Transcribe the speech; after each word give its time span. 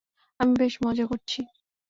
আমি 0.39 0.53
বেশ 0.55 0.73
মজা 0.85 1.05
করছি! 1.07 1.39